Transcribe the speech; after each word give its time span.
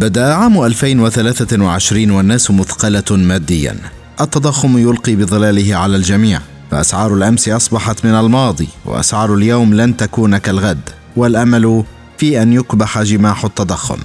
بدأ 0.00 0.34
عام 0.34 0.64
2023 0.64 2.10
والناس 2.10 2.50
مثقلة 2.50 3.04
ماديا. 3.10 3.76
التضخم 4.20 4.78
يلقي 4.78 5.16
بظلاله 5.16 5.76
على 5.76 5.96
الجميع. 5.96 6.40
فأسعار 6.70 7.14
الأمس 7.14 7.48
أصبحت 7.48 8.04
من 8.06 8.14
الماضي 8.14 8.68
وأسعار 8.84 9.34
اليوم 9.34 9.74
لن 9.74 9.96
تكون 9.96 10.38
كالغد. 10.38 10.80
والأمل 11.16 11.84
في 12.18 12.42
أن 12.42 12.52
يكبح 12.52 13.02
جماح 13.02 13.44
التضخم. 13.44 13.98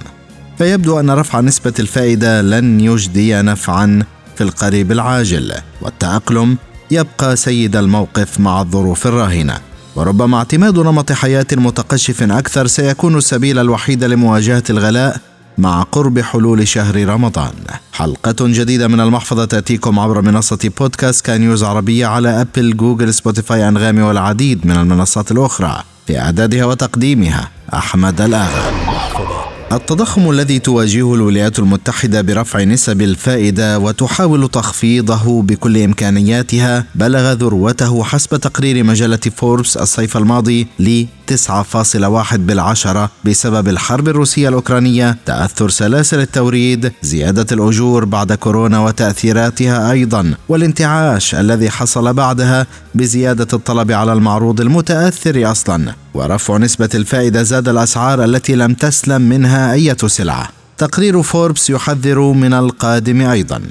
فيبدو 0.58 1.00
أن 1.00 1.10
رفع 1.10 1.40
نسبة 1.40 1.74
الفائدة 1.78 2.42
لن 2.42 2.80
يجدي 2.80 3.42
نفعا 3.42 4.02
في 4.36 4.44
القريب 4.44 4.92
العاجل. 4.92 5.52
والتأقلم 5.82 6.56
يبقى 6.90 7.36
سيد 7.36 7.76
الموقف 7.76 8.40
مع 8.40 8.60
الظروف 8.60 9.06
الراهنة. 9.06 9.58
وربما 9.94 10.38
اعتماد 10.38 10.78
نمط 10.78 11.12
حياة 11.12 11.46
متقشف 11.52 12.22
أكثر 12.22 12.66
سيكون 12.66 13.16
السبيل 13.16 13.58
الوحيد 13.58 14.04
لمواجهة 14.04 14.64
الغلاء 14.70 15.20
مع 15.58 15.82
قرب 15.82 16.20
حلول 16.20 16.68
شهر 16.68 17.08
رمضان. 17.08 17.52
حلقة 17.92 18.36
جديدة 18.40 18.88
من 18.88 19.00
المحفظة 19.00 19.44
تأتيكم 19.44 19.98
عبر 19.98 20.22
منصة 20.22 20.70
بودكاست 20.78 21.26
كان 21.26 21.64
عربية 21.64 22.06
على 22.06 22.40
Apple 22.40 22.76
Google 22.76 23.14
Spotify 23.14 23.68
أنغامي 23.68 24.02
والعديد 24.02 24.66
من 24.66 24.76
المنصات 24.76 25.32
الأخرى. 25.32 25.82
في 26.06 26.18
إعدادها 26.18 26.64
وتقديمها 26.64 27.50
أحمد 27.74 28.20
الآغا. 28.20 28.72
التضخم 29.72 30.30
الذي 30.30 30.58
تواجهه 30.58 31.14
الولايات 31.14 31.58
المتحدة 31.58 32.22
برفع 32.22 32.62
نسب 32.62 33.02
الفائدة 33.02 33.78
وتحاول 33.78 34.48
تخفيضه 34.48 35.42
بكل 35.42 35.78
إمكانياتها 35.78 36.84
بلغ 36.94 37.32
ذروته 37.32 38.04
حسب 38.04 38.36
تقرير 38.36 38.84
مجلة 38.84 39.18
فوربس 39.36 39.76
الصيف 39.76 40.16
الماضي 40.16 40.66
ل 40.78 41.04
9.1 41.32 42.36
بالعشرة 42.36 43.10
بسبب 43.24 43.68
الحرب 43.68 44.08
الروسية 44.08 44.48
الأوكرانية 44.48 45.16
تأثر 45.26 45.68
سلاسل 45.68 46.20
التوريد 46.20 46.92
زيادة 47.02 47.46
الأجور 47.52 48.04
بعد 48.04 48.32
كورونا 48.32 48.80
وتأثيراتها 48.80 49.92
أيضا 49.92 50.34
والانتعاش 50.48 51.34
الذي 51.34 51.70
حصل 51.70 52.12
بعدها 52.12 52.66
بزيادة 52.94 53.48
الطلب 53.52 53.92
على 53.92 54.12
المعروض 54.12 54.60
المتأثر 54.60 55.50
أصلا 55.50 55.94
ورفع 56.14 56.56
نسبة 56.56 56.88
الفائدة 56.94 57.42
زاد 57.42 57.68
الأسعار 57.68 58.24
التي 58.24 58.54
لم 58.54 58.74
تسلم 58.74 59.22
منها 59.22 59.72
أي 59.72 59.94
سلعة. 60.06 60.48
تقرير 60.78 61.22
فوربس 61.22 61.70
يحذر 61.70 62.20
من 62.20 62.54
القادم 62.54 63.20
أيضا. 63.20 63.62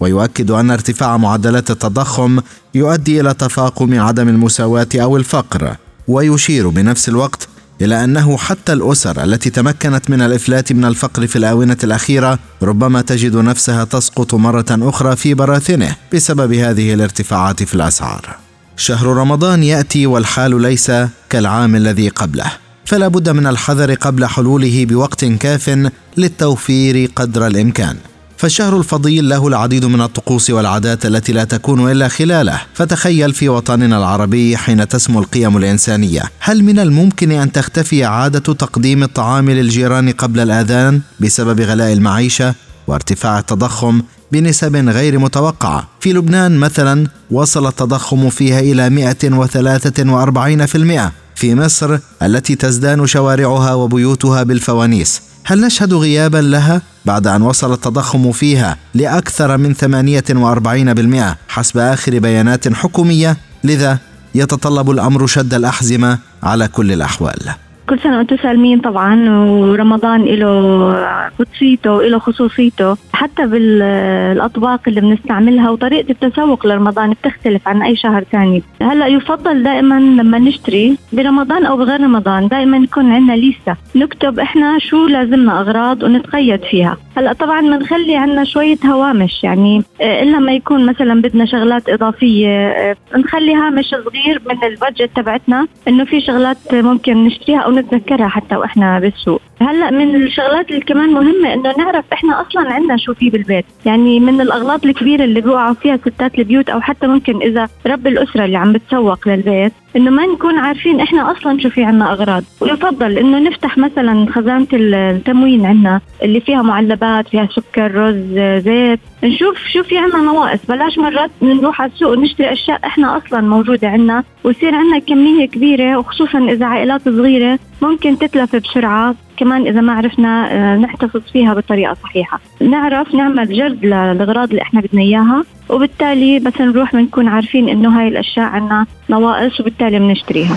ويؤكد 0.00 0.50
أن 0.50 0.70
ارتفاع 0.70 1.16
معدلات 1.16 1.70
التضخم 1.70 2.40
يؤدي 2.74 3.20
إلى 3.20 3.34
تفاقم 3.34 4.00
عدم 4.00 4.28
المساواة 4.28 4.88
أو 4.94 5.16
الفقر. 5.16 5.76
ويشير 6.08 6.68
بنفس 6.68 7.08
الوقت 7.08 7.48
إلى 7.82 8.04
أنه 8.04 8.36
حتى 8.36 8.72
الأسر 8.72 9.24
التي 9.24 9.50
تمكنت 9.50 10.10
من 10.10 10.22
الإفلات 10.22 10.72
من 10.72 10.84
الفقر 10.84 11.26
في 11.26 11.36
الآونة 11.36 11.76
الأخيرة 11.84 12.38
ربما 12.62 13.00
تجد 13.00 13.36
نفسها 13.36 13.84
تسقط 13.84 14.34
مرة 14.34 14.66
أخرى 14.70 15.16
في 15.16 15.34
براثنه 15.34 15.96
بسبب 16.14 16.52
هذه 16.52 16.94
الارتفاعات 16.94 17.62
في 17.62 17.74
الأسعار. 17.74 18.36
شهر 18.76 19.06
رمضان 19.06 19.62
يأتي 19.62 20.06
والحال 20.06 20.62
ليس 20.62 20.92
كالعام 21.30 21.76
الذي 21.76 22.08
قبله 22.08 22.52
فلا 22.84 23.08
بد 23.08 23.28
من 23.28 23.46
الحذر 23.46 23.94
قبل 23.94 24.26
حلوله 24.26 24.86
بوقت 24.88 25.24
كاف 25.24 25.90
للتوفير 26.16 27.10
قدر 27.16 27.46
الإمكان. 27.46 27.96
فالشهر 28.36 28.78
الفضيل 28.78 29.28
له 29.28 29.48
العديد 29.48 29.84
من 29.84 30.00
الطقوس 30.00 30.50
والعادات 30.50 31.06
التي 31.06 31.32
لا 31.32 31.44
تكون 31.44 31.90
إلا 31.90 32.08
خلاله. 32.08 32.60
فتخيل 32.74 33.34
في 33.34 33.48
وطننا 33.48 33.98
العربي 33.98 34.56
حين 34.56 34.88
تسمو 34.88 35.18
القيم 35.18 35.56
الإنسانية. 35.56 36.22
هل 36.40 36.64
من 36.64 36.78
الممكن 36.78 37.32
أن 37.32 37.52
تختفي 37.52 38.04
عادة 38.04 38.54
تقديم 38.54 39.02
الطعام 39.02 39.50
للجيران 39.50 40.10
قبل 40.10 40.40
الآذان 40.40 41.00
بسبب 41.20 41.60
غلاء 41.60 41.92
المعيشة 41.92 42.54
وارتفاع 42.86 43.38
التضخم 43.38 44.02
بنسب 44.32 44.76
غير 44.76 45.18
متوقعة؟ 45.18 45.88
في 46.00 46.12
لبنان 46.12 46.56
مثلا 46.56 47.06
وصل 47.30 47.66
التضخم 47.66 48.30
فيها 48.30 48.60
إلى 48.60 48.90
143% 48.90 51.12
في 51.34 51.54
مصر 51.54 51.98
التي 52.22 52.54
تزدان 52.54 53.06
شوارعها 53.06 53.74
وبيوتها 53.74 54.42
بالفوانيس. 54.42 55.22
هل 55.44 55.60
نشهد 55.60 55.94
غيابا 55.94 56.38
لها 56.38 56.82
بعد 57.04 57.26
أن 57.26 57.42
وصل 57.42 57.72
التضخم 57.72 58.32
فيها 58.32 58.76
لأكثر 58.94 59.56
من 59.56 59.74
48% 59.74 61.36
حسب 61.48 61.78
آخر 61.78 62.18
بيانات 62.18 62.72
حكومية؟ 62.72 63.36
لذا 63.64 63.98
يتطلب 64.34 64.90
الأمر 64.90 65.26
شد 65.26 65.54
الأحزمة 65.54 66.18
على 66.42 66.68
كل 66.68 66.92
الأحوال. 66.92 67.54
كل 67.88 67.98
سنة 67.98 68.16
وأنتم 68.16 68.36
سالمين 68.36 68.80
طبعا 68.80 69.30
ورمضان 69.30 70.24
له 70.24 71.30
قدسيته 71.38 71.92
وله 71.92 72.18
خصوصيته. 72.18 72.96
حتى 73.12 73.46
بالأطباق 73.46 74.80
اللي 74.88 75.00
بنستعملها 75.00 75.70
وطريقة 75.70 76.10
التسوق 76.10 76.66
لرمضان 76.66 77.10
بتختلف 77.10 77.68
عن 77.68 77.82
أي 77.82 77.96
شهر 77.96 78.24
ثاني. 78.32 78.62
هلأ 78.82 79.06
يفضل 79.06 79.62
دائما 79.62 79.94
لما 79.94 80.38
نشتري 80.38 80.96
برمضان 81.12 81.66
أو 81.66 81.76
بغير 81.76 82.00
رمضان 82.00 82.48
دائما 82.48 82.76
يكون 82.76 83.12
عندنا 83.12 83.36
ليستة. 83.36 83.76
نكتب 83.96 84.38
إحنا 84.38 84.78
شو 84.78 85.06
لازمنا 85.06 85.60
أغراض 85.60 86.02
ونتقيد 86.02 86.64
فيها. 86.64 86.96
هلأ 87.16 87.32
طبعا 87.32 87.60
بنخلي 87.60 88.16
عندنا 88.16 88.44
شوية 88.44 88.76
هوامش 88.86 89.44
يعني 89.44 89.82
آه، 90.00 90.22
إلا 90.22 90.38
ما 90.38 90.52
يكون 90.52 90.86
مثلا 90.86 91.22
بدنا 91.22 91.44
شغلات 91.44 91.88
إضافية 91.88 92.48
آه، 92.48 92.96
نخلي 93.16 93.54
هامش 93.54 93.84
صغير 93.84 94.42
من 94.46 94.64
البادجت 94.64 95.10
تبعتنا 95.16 95.66
إنه 95.88 96.04
في 96.04 96.20
شغلات 96.20 96.74
ممكن 96.74 97.24
نشتريها 97.24 97.58
أو 97.58 97.73
نتذكرها 97.74 98.28
حتى 98.28 98.56
وإحنا 98.56 98.98
بالسوق. 99.00 99.40
هلا 99.60 99.90
من 99.90 100.14
الشغلات 100.14 100.70
اللي 100.70 100.80
كمان 100.80 101.08
مهمة 101.08 101.54
إنه 101.54 101.74
نعرف 101.78 102.04
إحنا 102.12 102.40
أصلا 102.40 102.72
عندنا 102.72 102.96
شو 102.96 103.14
في 103.14 103.30
بالبيت. 103.30 103.64
يعني 103.86 104.20
من 104.20 104.40
الأغلاط 104.40 104.84
الكبيرة 104.84 105.24
اللي 105.24 105.40
بيوقعوا 105.40 105.74
فيها 105.74 105.96
ستات 105.96 106.38
البيوت 106.38 106.68
أو 106.68 106.80
حتى 106.80 107.06
ممكن 107.06 107.42
إذا 107.42 107.68
رب 107.86 108.06
الأسرة 108.06 108.44
اللي 108.44 108.56
عم 108.56 108.72
بتسوق 108.72 109.28
للبيت 109.28 109.72
إنه 109.96 110.10
ما 110.10 110.26
نكون 110.26 110.58
عارفين 110.58 111.00
إحنا 111.00 111.32
أصلا 111.32 111.60
شو 111.60 111.70
في 111.70 111.84
عنا 111.84 112.12
أغراض. 112.12 112.42
ويفضل 112.60 113.18
إنه 113.18 113.38
نفتح 113.38 113.78
مثلا 113.78 114.26
خزانة 114.32 114.66
التموين 114.72 115.66
عنا 115.66 116.00
اللي 116.22 116.40
فيها 116.40 116.62
معلبات 116.62 117.28
فيها 117.28 117.48
سكر 117.52 117.94
رز 117.94 118.62
زيت. 118.64 119.00
نشوف 119.24 119.58
شو 119.66 119.82
في 119.82 119.98
عنا 119.98 120.16
نواقص. 120.16 120.66
بلاش 120.68 120.98
مرات 120.98 121.30
نروح 121.42 121.80
على 121.80 121.90
السوق 121.90 122.10
ونشتري 122.10 122.52
أشياء 122.52 122.80
إحنا 122.86 123.16
أصلا 123.16 123.40
موجودة 123.40 123.88
عنا. 123.88 124.24
ويصير 124.44 124.74
عنا 124.74 124.98
كمية 124.98 125.46
كبيرة 125.46 125.96
وخصوصا 125.96 126.38
إذا 126.38 126.66
عائلات 126.66 127.08
صغيرة 127.08 127.58
ممكن 127.82 128.18
تتلف 128.18 128.56
بسرعة. 128.56 129.14
كمان 129.36 129.66
إذا 129.66 129.80
ما 129.80 129.92
عرفنا 129.92 130.52
آه، 130.52 130.76
نحتفظ 130.76 131.20
فيها 131.32 131.54
بطريقة 131.54 131.96
صحيحة. 132.02 132.40
نعرف 132.60 133.14
نعمل 133.14 133.56
جرد 133.56 133.84
للاغراض 133.84 134.50
اللي 134.50 134.62
إحنا 134.62 134.80
بدنا 134.80 135.02
إياها 135.02 135.44
وبالتالي 135.68 136.38
بس 136.38 136.52
نروح 136.60 136.92
بنكون 136.92 137.28
عارفين 137.28 137.68
إنه 137.68 138.00
هاي 138.00 138.08
الأشياء 138.08 138.46
عنا 138.46 138.86
نواقص 139.10 139.60
وبالتالي 139.60 139.98
بنشتريها. 139.98 140.56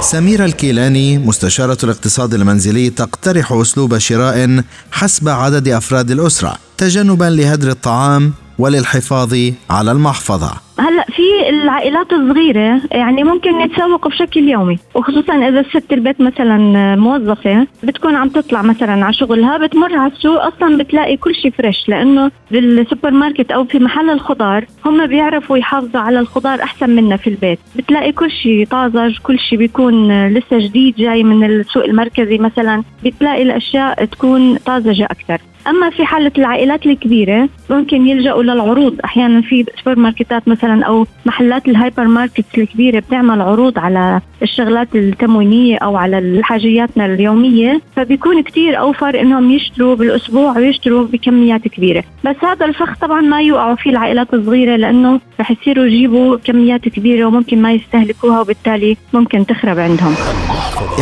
سميرة 0.00 0.44
الكيلاني 0.44 1.18
مستشارة 1.18 1.78
الاقتصاد 1.84 2.34
المنزلي 2.34 2.90
تقترح 2.90 3.52
أسلوب 3.52 3.98
شراء 3.98 4.60
حسب 4.92 5.28
عدد 5.28 5.68
أفراد 5.68 6.10
الأسرة 6.10 6.52
تجنبا 6.78 7.24
لهدر 7.24 7.68
الطعام 7.68 8.32
وللحفاظ 8.58 9.34
على 9.70 9.92
المحفظة. 9.92 10.65
هلا 10.78 11.04
في 11.04 11.48
العائلات 11.48 12.12
الصغيرة 12.12 12.80
يعني 12.92 13.24
ممكن 13.24 13.60
يتسوقوا 13.60 14.10
بشكل 14.10 14.48
يومي 14.48 14.78
وخصوصا 14.94 15.48
إذا 15.48 15.62
ست 15.62 15.92
البيت 15.92 16.20
مثلا 16.20 16.96
موظفة 16.96 17.66
بتكون 17.82 18.14
عم 18.14 18.28
تطلع 18.28 18.62
مثلا 18.62 19.04
على 19.04 19.12
شغلها 19.14 19.58
بتمر 19.58 19.96
على 19.96 20.12
السوق 20.12 20.44
أصلا 20.44 20.78
بتلاقي 20.78 21.16
كل 21.16 21.34
شيء 21.34 21.50
fresh 21.50 21.88
لأنه 21.88 22.30
بالسوبر 22.50 23.10
ماركت 23.10 23.50
أو 23.50 23.64
في 23.64 23.78
محل 23.78 24.10
الخضار 24.10 24.64
هم 24.84 25.06
بيعرفوا 25.06 25.58
يحافظوا 25.58 26.00
على 26.00 26.20
الخضار 26.20 26.62
أحسن 26.62 26.90
منا 26.90 27.16
في 27.16 27.30
البيت. 27.30 27.58
بتلاقي 27.76 28.12
كل 28.12 28.30
شيء 28.30 28.66
طازج 28.66 29.18
كل 29.18 29.38
شيء 29.38 29.58
بيكون 29.58 30.26
لسه 30.28 30.58
جديد 30.58 30.94
جاي 30.96 31.24
من 31.24 31.44
السوق 31.44 31.84
المركزي 31.84 32.38
مثلا 32.38 32.82
بتلاقي 33.04 33.42
الأشياء 33.42 34.04
تكون 34.04 34.56
طازجة 34.56 35.04
أكثر 35.04 35.38
أما 35.68 35.90
في 35.90 36.04
حالة 36.04 36.32
العائلات 36.38 36.86
الكبيرة 36.86 37.48
ممكن 37.70 38.06
يلجأوا 38.06 38.42
للعروض. 38.42 38.94
أحيانا 39.04 39.40
في 39.42 39.64
سوبر 39.84 39.98
ماركتات 39.98 40.48
مثلا 40.48 40.84
أو 40.84 41.06
محلات 41.26 41.68
الهايبر 41.68 42.04
ماركت 42.04 42.58
الكبيرة 42.58 43.00
بتعمل 43.00 43.40
عروض 43.40 43.78
على 43.78 44.20
الشغلات 44.42 44.88
التموينية 44.94 45.78
أو 45.78 45.96
على 45.96 46.40
حاجياتنا 46.42 47.06
اليومية 47.06 47.80
فبيكون 47.96 48.42
كتير 48.42 48.78
أوفر 48.78 49.20
إنهم 49.20 49.50
يشتروا 49.50 49.94
بالأسبوع 49.94 50.56
ويشتروا 50.58 51.06
بكميات 51.06 51.68
كبيرة. 51.68 52.04
بس 52.24 52.36
هذا 52.42 52.66
الفخ 52.66 52.96
طبعا 53.00 53.20
ما 53.20 53.40
يوقعوا 53.40 53.76
فيه 53.76 53.90
العائلات 53.90 54.34
الصغيرة 54.34 54.76
لأنه 54.76 55.20
رح 55.40 55.50
يصيروا 55.50 55.84
يجيبوا 55.84 56.36
كميات 56.44 56.88
كبيرة 56.88 57.26
وممكن 57.26 57.62
ما 57.62 57.72
يستهلكوها 57.72 58.40
وبالتالي 58.40 58.96
ممكن 59.12 59.46
تخرب 59.46 59.78
عندهم. 59.78 60.14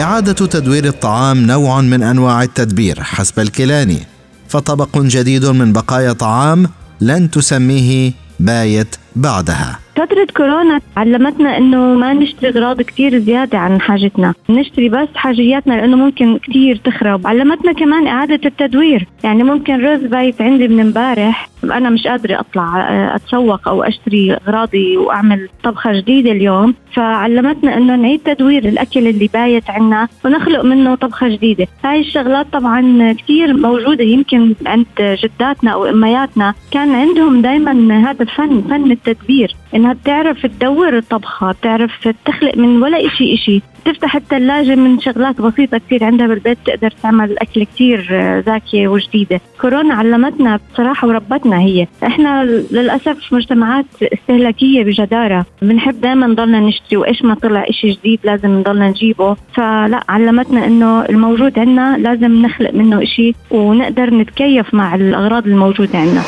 إعادة 0.00 0.32
تدوير 0.32 0.84
الطعام 0.84 1.46
نوع 1.46 1.80
من 1.80 2.02
أنواع 2.02 2.42
التدبير 2.42 2.96
حسب 3.00 3.40
الكيلاني. 3.40 4.13
فطبق 4.54 4.98
جديد 4.98 5.46
من 5.46 5.72
بقايا 5.72 6.12
طعام 6.12 6.68
لن 7.00 7.30
تسميه 7.30 8.12
بايت. 8.40 8.96
بعدها. 9.16 9.78
فترة 9.96 10.26
كورونا 10.36 10.80
علمتنا 10.96 11.56
إنه 11.58 11.94
ما 11.94 12.12
نشتري 12.12 12.48
أغراض 12.48 12.82
كثير 12.82 13.18
زيادة 13.18 13.58
عن 13.58 13.80
حاجتنا، 13.80 14.34
نشتري 14.50 14.88
بس 14.88 15.08
حاجياتنا 15.14 15.74
لأنه 15.74 15.96
ممكن 15.96 16.38
كثير 16.38 16.76
تخرب، 16.76 17.26
علمتنا 17.26 17.72
كمان 17.72 18.06
إعادة 18.06 18.40
التدوير، 18.44 19.06
يعني 19.24 19.42
ممكن 19.42 19.84
رز 19.84 20.00
بايت 20.00 20.42
عندي 20.42 20.68
من 20.68 20.80
امبارح 20.80 21.48
أنا 21.64 21.90
مش 21.90 22.06
قادرة 22.06 22.40
أطلع 22.40 22.80
آه، 22.80 23.16
أتسوق 23.16 23.68
أو 23.68 23.82
أشتري 23.82 24.34
أغراضي 24.34 24.96
وأعمل 24.96 25.48
طبخة 25.64 25.92
جديدة 25.92 26.32
اليوم، 26.32 26.74
فعلمتنا 26.94 27.76
إنه 27.76 27.96
نعيد 27.96 28.20
تدوير 28.24 28.68
الأكل 28.68 29.06
اللي 29.08 29.30
بايت 29.34 29.70
عنا 29.70 30.08
ونخلق 30.24 30.64
منه 30.64 30.94
طبخة 30.94 31.28
جديدة، 31.28 31.66
هاي 31.84 32.00
الشغلات 32.00 32.46
طبعا 32.52 33.12
كثير 33.12 33.56
موجودة. 33.56 34.04
يمكن 34.04 34.54
عند 34.66 34.86
جداتنا 35.00 35.70
أو 35.70 35.84
أمياتنا 35.84 36.54
كان 36.70 36.94
عندهم 36.94 37.42
دائما 37.42 38.10
هذا 38.10 38.22
الفن 38.22 38.62
فن 38.62 38.92
التدبير 39.08 39.56
إنها 39.74 39.92
بتعرف 39.92 40.46
تدور 40.46 40.96
الطبخة 40.96 41.52
بتعرف 41.52 42.08
تخلق 42.24 42.56
من 42.56 42.82
ولا 42.82 43.06
إشي 43.06 43.34
إشي. 43.34 43.62
تفتح 43.84 44.16
الثلاجة 44.16 44.74
من 44.74 45.00
شغلات 45.00 45.40
بسيطة 45.40 45.78
كثير 45.78 46.04
عندها 46.04 46.26
بالبيت 46.26 46.58
تقدر 46.64 46.90
تعمل 46.90 47.38
أكل 47.38 47.64
كثير 47.64 48.06
ذكية 48.38 48.88
وجديدة. 48.88 49.40
كورونا 49.60 49.94
علمتنا 49.94 50.60
بصراحة 50.72 51.08
وربتنا 51.08 51.60
هي. 51.60 51.86
إحنا 52.06 52.44
للأسف 52.44 53.32
مجتمعات 53.32 53.84
استهلاكية 54.02 54.84
بجدارة. 54.84 55.46
بنحب 55.62 56.00
دائما 56.00 56.26
نضلنا 56.26 56.60
نشتري 56.60 56.96
وإيش 56.96 57.22
ما 57.22 57.34
طلع 57.34 57.64
إشي 57.68 57.90
جديد 57.90 58.20
لازم 58.24 58.58
نضلنا 58.58 58.88
نجيبه. 58.88 59.36
فلا 59.54 60.04
علمتنا 60.08 60.66
إنه 60.66 61.04
الموجود 61.04 61.58
عندنا 61.58 61.96
لازم 61.98 62.42
نخلق 62.42 62.74
منه 62.74 63.02
إشي 63.02 63.34
ونقدر 63.50 64.14
نتكيف 64.14 64.74
مع 64.74 64.94
الأغراض 64.94 65.46
الموجودة 65.46 65.98
عندنا. 65.98 66.22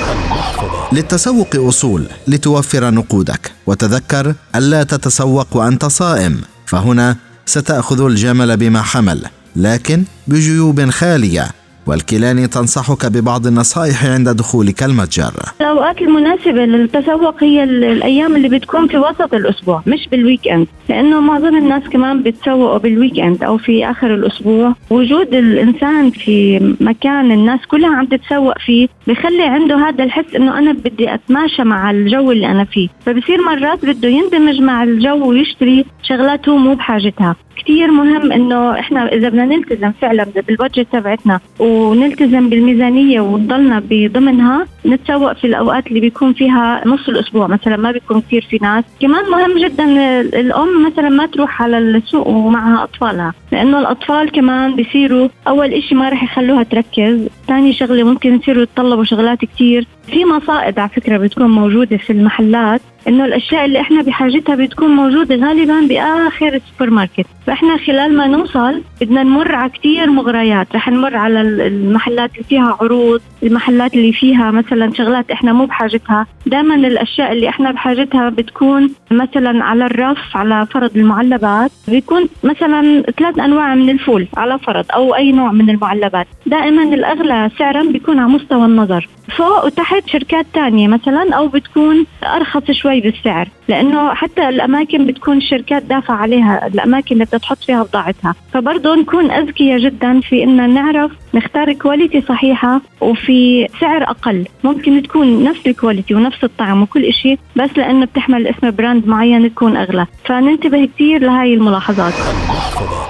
للتسوق 0.92 1.56
أصول 1.56 2.06
لتوفر 2.28 2.90
نقودك. 2.90 3.52
وتذكر 3.66 4.34
ألا 4.54 4.82
تتسوق 4.82 5.56
وأنت 5.56 5.84
صائم. 5.84 6.40
فهنا 6.66 7.16
ستأخذ 7.46 8.00
الجمل 8.00 8.56
بما 8.56 8.82
حمل 8.82 9.26
لكن 9.56 10.04
بجيوب 10.26 10.90
خالية. 10.90 11.50
والكيلاني 11.86 12.50
تنصحك 12.50 13.06
ببعض 13.06 13.46
النصائح 13.46 14.06
عند 14.06 14.28
دخولك 14.28 14.82
المتجر. 14.82 15.32
الأوقات 15.60 16.02
المناسبة 16.02 16.64
للتسوق 16.64 17.42
هي 17.42 17.64
الأيام 17.64 18.36
اللي 18.36 18.48
بتكون 18.48 18.88
في 18.88 18.98
وسط 18.98 19.34
الأسبوع 19.34 19.82
مش 19.86 20.08
بال 20.10 20.48
weekend 20.48 20.66
لأنه 20.88 21.20
معظم 21.20 21.56
الناس 21.56 21.82
كمان 21.82 22.22
بتسوقوا 22.22 22.78
بال 22.78 23.18
weekend 23.18 23.44
أو 23.44 23.58
في 23.58 23.90
آخر 23.90 24.14
الأسبوع. 24.14 24.74
وجود 24.90 25.34
الإنسان 25.34 26.10
في 26.10 26.58
مكان 26.80 27.32
الناس 27.32 27.60
كلها 27.68 27.96
عم 27.96 28.06
تتسوق 28.06 28.58
فيه 28.58 28.88
بخلي 29.06 29.42
عنده 29.42 29.88
هذا 29.88 30.04
الحس 30.04 30.34
إنه 30.36 30.58
أنا 30.58 30.72
بدي 30.72 31.14
أتماشى 31.14 31.64
مع 31.64 31.90
الجو 31.90 32.32
اللي 32.32 32.46
أنا 32.46 32.64
فيه. 32.64 32.88
فبصير 33.06 33.42
مرات 33.42 33.84
بده 33.84 34.08
يندمج 34.08 34.60
مع 34.60 34.82
الجو 34.82 35.28
ويشتري 35.30 35.84
شغلات 36.02 36.48
هو 36.48 36.56
مو 36.56 36.74
بحاجتها. 36.74 37.36
كثير 37.56 37.90
مهم 37.90 38.32
إنه 38.32 38.78
إحنا 38.78 39.12
إذا 39.12 39.28
بدنا 39.28 39.44
نلتزم 39.44 39.92
فعلا 39.92 40.26
بال 40.46 40.56
budget 40.56 40.86
تبعتنا 40.92 41.40
ونلتزم 41.58 42.48
بالميزانية 42.48 43.20
ونضلنا 43.20 43.82
بضمنها 43.90 44.66
نتسوق 44.86 45.32
في 45.32 45.46
الأوقات 45.46 45.86
اللي 45.86 46.00
بيكون 46.00 46.32
فيها 46.32 46.82
نص 46.86 47.08
الأسبوع 47.08 47.46
مثلا 47.46 47.76
ما 47.76 47.90
بيكون 47.90 48.20
كثير 48.20 48.46
في 48.50 48.58
ناس. 48.62 48.84
كمان 49.00 49.30
مهم 49.30 49.58
جدا 49.58 49.84
الأم 50.20 50.86
مثلا 50.86 51.08
ما 51.08 51.26
تروح 51.26 51.62
على 51.62 51.78
السوق 51.78 52.28
ومعها 52.28 52.82
أطفالها 52.82 53.34
لأنه 53.52 53.78
الأطفال 53.78 54.32
كمان 54.32 54.76
بيصيروا 54.76 55.28
أول 55.48 55.74
إشي 55.74 55.94
ما 55.94 56.08
رح 56.08 56.22
يخلوها 56.24 56.62
تركز 56.62 57.28
ثاني 57.46 57.72
شغلة 57.72 58.04
ممكن 58.04 58.34
يصيروا 58.34 58.62
يتطلبوا 58.62 59.04
شغلات 59.04 59.44
كثير 59.44 59.86
في 60.06 60.24
مصائد 60.24 60.78
على 60.78 60.88
فكرة 60.88 61.16
بتكون 61.18 61.50
موجودة 61.50 61.96
في 61.96 62.10
المحلات 62.12 62.80
إنه 63.08 63.24
الأشياء 63.24 63.64
اللي 63.64 63.80
إحنا 63.80 64.02
بحاجتها 64.02 64.54
بتكون 64.54 64.90
موجودة 64.90 65.34
غالبا 65.34 65.80
بآخر 65.80 66.54
السوبر 66.54 66.90
ماركت 66.90 67.26
فإحنا 67.46 67.76
خلال 67.76 68.16
ما 68.16 68.26
نوصل 68.26 68.82
بدنا 69.00 69.22
نمر 69.22 69.54
على 69.54 69.70
كثير 69.70 70.10
مغريات. 70.10 70.66
رح 70.74 70.88
نمر 70.88 71.16
على 71.16 71.40
المحلات 71.40 72.30
اللي 72.32 72.44
فيها 72.44 72.76
عروض 72.80 73.20
المحلات 73.42 73.94
اللي 73.94 74.12
فيها 74.12 74.50
مثلا 74.50 74.92
شغلات 74.92 75.30
إحنا 75.30 75.52
مو 75.52 75.66
بحاجتها. 75.66 76.26
دائما 76.46 76.74
الأشياء 76.74 77.32
اللي 77.32 77.48
إحنا 77.48 77.70
بحاجتها 77.70 78.30
بتكون 78.30 78.90
مثلا 79.10 79.64
على 79.64 79.84
الرف 79.86 80.36
على 80.36 80.66
فرض 80.66 80.96
المعلبات. 80.96 81.70
بيكون 81.88 82.28
مثلا 82.44 83.02
ثلاث 83.18 83.38
أنواع 83.38 83.74
من 83.74 83.90
الفول 83.90 84.26
على 84.36 84.58
فرض 84.58 84.84
أو 84.94 85.14
أي 85.14 85.32
نوع 85.32 85.52
من 85.52 85.70
المعلبات. 85.70 86.26
دائما 86.46 86.82
الأغلى 86.82 87.50
سعرا 87.58 87.82
بيكون 87.82 88.18
على 88.18 88.28
مستوى 88.32 88.64
النظر. 88.64 89.08
فوق 89.36 89.64
وتحت 89.64 90.08
شركات 90.08 90.46
تانية 90.54 90.88
مثلا 90.88 91.34
أو 91.34 91.48
بتكون 91.48 92.06
أرخص 92.24 92.70
شوي 92.70 93.00
بالسعر. 93.00 93.48
لأنه 93.68 94.14
حتى 94.14 94.48
الأماكن 94.48 95.06
بتكون 95.06 95.36
الشركات 95.36 95.82
دافعة 95.82 96.16
عليها 96.16 96.66
الأماكن 96.66 97.14
اللي 97.14 97.24
بدها 97.24 97.38
تحط 97.38 97.58
فيها 97.58 97.82
بضاعتها 97.82 98.34
فبرضه 98.52 98.94
نكون 98.94 99.30
أذكياء 99.30 99.78
جدا 99.78 100.20
في 100.20 100.44
ان 100.44 100.74
نعرف 100.74 101.10
نختار 101.34 101.72
quality 101.72 102.22
صحيحة 102.28 102.80
وفي 103.00 103.68
سعر 103.80 104.02
أقل. 104.02 104.44
ممكن 104.64 105.02
تكون 105.02 105.44
نفس 105.44 105.60
ال 105.66 105.72
quality 105.72 106.14
ونفس 106.14 106.44
الطعم 106.44 106.82
وكل 106.82 107.12
شيء 107.12 107.38
بس 107.56 107.70
لأنه 107.76 108.06
بتحمل 108.06 108.46
اسم 108.46 108.70
brand 108.70 109.06
معين 109.06 109.54
تكون 109.54 109.76
أغلى. 109.76 110.06
فننتبه 110.24 110.88
كثير 110.94 111.22
لهي 111.22 111.54
الملاحظات. 111.54 112.14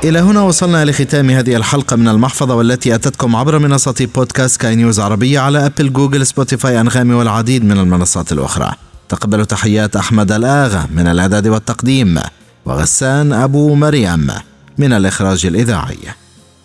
إلى 0.04 0.18
هنا 0.18 0.42
وصلنا 0.42 0.84
لختام 0.84 1.30
هذه 1.30 1.56
الحلقة 1.56 1.96
من 1.96 2.08
المحفظة 2.08 2.56
والتي 2.56 2.94
أتتكم 2.94 3.36
عبر 3.36 3.58
منصة 3.58 4.08
بودكاست 4.14 4.62
سكاي 4.62 4.76
نيوز 4.76 5.00
عربية 5.00 5.38
على 5.40 5.66
Apple 5.66 5.92
Google 5.92 6.05
Spotify 6.14 6.80
أنغامي 6.80 7.14
والعديد 7.14 7.64
من 7.64 7.78
المنصات 7.78 8.32
الأخرى. 8.32 8.72
تقبلوا 9.08 9.44
تحيات 9.44 9.96
أحمد 9.96 10.32
الآغا 10.32 10.86
من 10.90 11.06
الإعداد 11.06 11.46
والتقديم 11.48 12.20
وغسان 12.64 13.32
أبو 13.32 13.74
مريم 13.74 14.30
من 14.78 14.92
الإخراج 14.92 15.46
الإذاعي. 15.46 15.98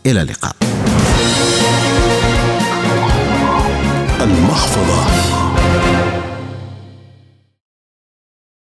إلى 0.05 0.21
اللقاء. 0.21 0.55
المحفظة. 4.21 5.40